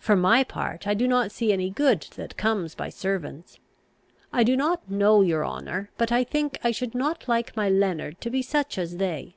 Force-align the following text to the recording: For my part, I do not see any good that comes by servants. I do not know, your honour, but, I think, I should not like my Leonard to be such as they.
For 0.00 0.16
my 0.16 0.42
part, 0.42 0.88
I 0.88 0.94
do 0.94 1.06
not 1.06 1.30
see 1.30 1.52
any 1.52 1.70
good 1.70 2.00
that 2.16 2.36
comes 2.36 2.74
by 2.74 2.88
servants. 2.88 3.60
I 4.32 4.42
do 4.42 4.56
not 4.56 4.90
know, 4.90 5.22
your 5.22 5.46
honour, 5.46 5.90
but, 5.96 6.10
I 6.10 6.24
think, 6.24 6.58
I 6.64 6.72
should 6.72 6.92
not 6.92 7.28
like 7.28 7.54
my 7.56 7.68
Leonard 7.68 8.20
to 8.22 8.30
be 8.30 8.42
such 8.42 8.78
as 8.78 8.96
they. 8.96 9.36